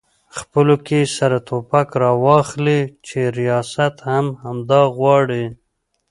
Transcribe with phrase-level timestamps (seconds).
[0.37, 5.45] خپلو کې سره ټوپک راواخلي چې ریاست هم همدا غواړي؟